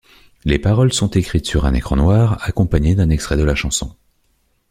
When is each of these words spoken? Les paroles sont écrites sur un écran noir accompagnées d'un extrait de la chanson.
Les 0.45 0.57
paroles 0.57 0.91
sont 0.93 1.11
écrites 1.11 1.45
sur 1.45 1.67
un 1.67 1.75
écran 1.75 1.95
noir 1.95 2.39
accompagnées 2.41 2.95
d'un 2.95 3.11
extrait 3.11 3.37
de 3.37 3.43
la 3.43 3.53
chanson. 3.53 3.95